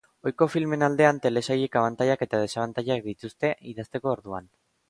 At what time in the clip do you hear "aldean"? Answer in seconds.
0.87-1.19